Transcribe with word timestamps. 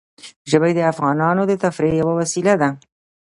ژبې 0.51 0.71
د 0.75 0.79
افغانانو 0.91 1.41
د 1.47 1.53
تفریح 1.63 1.95
یوه 2.01 2.13
وسیله 2.19 2.53
ده. 2.61 2.69